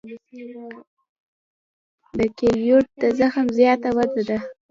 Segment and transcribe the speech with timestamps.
[2.17, 4.39] د کیلویډ د زخم زیاته وده ده.